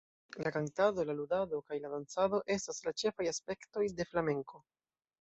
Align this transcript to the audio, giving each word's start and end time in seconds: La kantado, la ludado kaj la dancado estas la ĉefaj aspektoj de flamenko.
La 0.45 0.51
kantado, 0.53 1.05
la 1.09 1.15
ludado 1.19 1.59
kaj 1.69 1.79
la 1.85 1.93
dancado 1.93 2.41
estas 2.57 2.83
la 2.89 2.97
ĉefaj 3.05 3.31
aspektoj 3.37 3.89
de 4.01 4.13
flamenko. 4.13 4.69